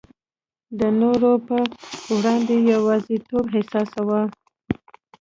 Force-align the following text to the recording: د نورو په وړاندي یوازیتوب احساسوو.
د 0.79 0.81
نورو 1.01 1.31
په 1.47 1.57
وړاندي 2.15 2.57
یوازیتوب 2.73 3.45
احساسوو. 3.57 4.21